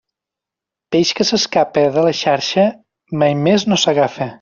[0.95, 2.67] Peix que s'escapa de la xarxa
[3.25, 4.29] mai més no s'agafa.